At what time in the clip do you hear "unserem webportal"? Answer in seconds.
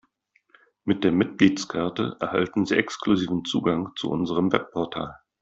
4.09-5.17